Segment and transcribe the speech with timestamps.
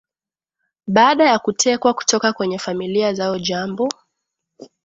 [0.87, 3.89] baada ya kutekwa kutoka kwenye familia zao Jambo